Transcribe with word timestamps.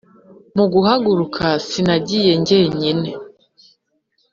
mu 0.57 0.65
guhaguruka 0.73 1.45
sinagiye 1.67 2.31
jyenyine, 2.47 3.09